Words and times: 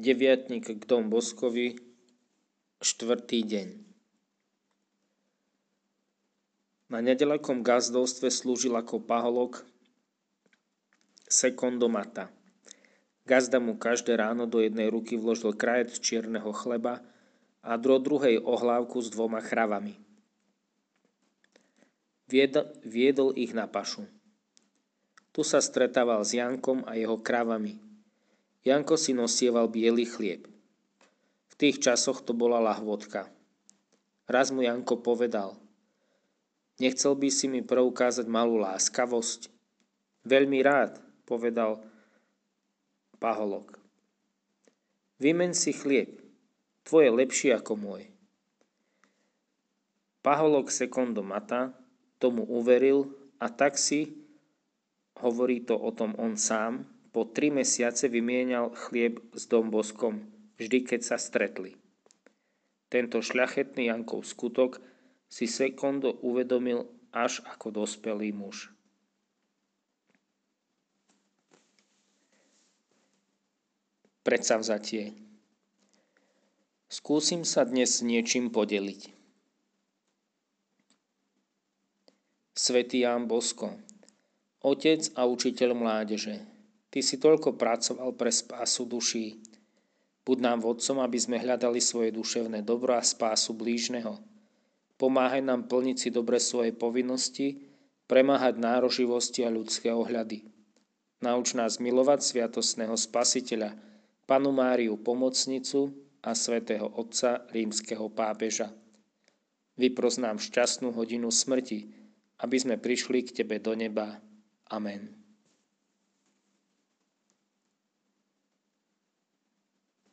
Deviatník 0.00 0.72
k 0.72 0.82
Dom 0.88 1.12
Boskovi, 1.12 1.76
štvrtý 2.80 3.44
deň. 3.44 3.68
Na 6.88 7.04
nedalekom 7.04 7.60
gazdovstve 7.60 8.32
slúžil 8.32 8.72
ako 8.72 9.04
paholok 9.04 9.68
sekondomata. 11.28 12.32
Gazda 13.28 13.60
mu 13.60 13.76
každé 13.76 14.16
ráno 14.16 14.48
do 14.48 14.64
jednej 14.64 14.88
ruky 14.88 15.20
vložil 15.20 15.52
krajec 15.52 15.92
čierneho 16.00 16.56
chleba 16.56 17.04
a 17.60 17.76
do 17.76 18.00
druhej 18.00 18.40
ohlávku 18.40 18.96
s 18.96 19.12
dvoma 19.12 19.44
chravami. 19.44 20.00
Viedol, 22.32 23.36
ich 23.36 23.52
na 23.52 23.68
pašu. 23.68 24.08
Tu 25.36 25.44
sa 25.44 25.60
stretával 25.60 26.24
s 26.24 26.32
Jankom 26.32 26.80
a 26.88 26.96
jeho 26.96 27.20
kravami. 27.20 27.91
Janko 28.62 28.94
si 28.94 29.10
nosieval 29.10 29.66
biely 29.66 30.06
chlieb. 30.06 30.46
V 31.50 31.54
tých 31.58 31.82
časoch 31.82 32.22
to 32.22 32.30
bola 32.30 32.62
lahvodka. 32.62 33.26
Raz 34.30 34.54
mu 34.54 34.62
Janko 34.62 35.02
povedal, 35.02 35.58
nechcel 36.78 37.18
by 37.18 37.28
si 37.28 37.50
mi 37.50 37.58
preukázať 37.58 38.30
malú 38.30 38.62
láskavosť? 38.62 39.50
Veľmi 40.22 40.62
rád, 40.62 41.02
povedal 41.26 41.82
paholok. 43.18 43.82
Vymeň 45.18 45.54
si 45.54 45.74
chlieb, 45.74 46.22
tvoj 46.86 47.14
lepší 47.18 47.54
ako 47.54 47.74
môj. 47.74 48.02
Paholok 50.22 50.70
sekondo 50.70 51.26
mata 51.26 51.74
tomu 52.22 52.46
uveril 52.46 53.10
a 53.42 53.50
tak 53.50 53.74
si, 53.74 54.22
hovorí 55.18 55.66
to 55.66 55.74
o 55.74 55.90
tom 55.90 56.14
on 56.14 56.38
sám, 56.38 56.86
po 57.12 57.28
tri 57.28 57.52
mesiace 57.52 58.08
vymienial 58.08 58.72
chlieb 58.72 59.20
s 59.36 59.44
domboskom, 59.44 60.24
vždy 60.56 60.88
keď 60.88 61.00
sa 61.04 61.16
stretli. 61.20 61.76
Tento 62.88 63.20
šľachetný 63.20 63.92
Jankov 63.92 64.24
skutok 64.24 64.80
si 65.28 65.48
Sekondo 65.48 66.16
uvedomil 66.24 66.88
až 67.12 67.44
ako 67.44 67.84
dospelý 67.84 68.32
muž. 68.32 68.72
Predsavzatie 74.24 75.12
Skúsim 76.92 77.48
sa 77.48 77.64
dnes 77.64 78.04
niečím 78.04 78.52
podeliť. 78.52 79.08
Svetý 82.52 83.08
Ján 83.08 83.24
Bosko, 83.24 83.80
otec 84.60 85.00
a 85.16 85.24
učiteľ 85.24 85.72
mládeže, 85.72 86.51
ty 86.92 87.00
si 87.00 87.16
toľko 87.16 87.56
pracoval 87.56 88.12
pre 88.12 88.28
spásu 88.28 88.84
duší. 88.84 89.40
Buď 90.22 90.38
nám 90.38 90.60
vodcom, 90.60 91.00
aby 91.00 91.18
sme 91.18 91.40
hľadali 91.40 91.80
svoje 91.80 92.12
duševné 92.12 92.62
dobro 92.62 92.94
a 92.94 93.02
spásu 93.02 93.56
blížneho. 93.56 94.20
Pomáhaj 95.00 95.42
nám 95.42 95.66
plniť 95.66 95.96
si 95.98 96.08
dobre 96.14 96.38
svoje 96.38 96.70
povinnosti, 96.70 97.58
premáhať 98.06 98.60
nároživosti 98.60 99.42
a 99.42 99.50
ľudské 99.50 99.90
ohľady. 99.90 100.46
Nauč 101.24 101.58
nás 101.58 101.80
milovať 101.80 102.22
sviatosného 102.22 102.94
spasiteľa, 102.94 103.74
panu 104.28 104.54
Máriu 104.54 104.94
pomocnicu 105.00 105.90
a 106.22 106.36
svätého 106.36 106.86
Otca 106.92 107.48
rímskeho 107.50 108.06
pápeža. 108.12 108.70
Vypros 109.74 110.20
nám 110.20 110.38
šťastnú 110.38 110.94
hodinu 110.94 111.32
smrti, 111.32 111.88
aby 112.42 112.56
sme 112.60 112.76
prišli 112.78 113.26
k 113.26 113.42
Tebe 113.42 113.58
do 113.58 113.74
neba. 113.74 114.20
Amen. 114.70 115.21